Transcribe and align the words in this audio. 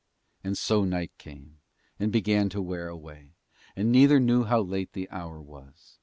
And 0.43 0.57
so 0.57 0.83
night 0.83 1.11
came, 1.19 1.59
and 1.99 2.11
began 2.11 2.49
to 2.49 2.59
wear 2.63 2.87
away, 2.87 3.35
and 3.75 3.91
neither 3.91 4.19
knew 4.19 4.45
how 4.45 4.61
late 4.63 4.93
the 4.93 5.07
hour 5.11 5.39
was. 5.39 5.99